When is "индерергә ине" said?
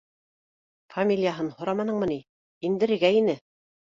2.71-3.37